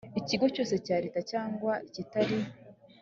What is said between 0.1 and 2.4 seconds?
ikigo cyose cya leta cyangwa ikitari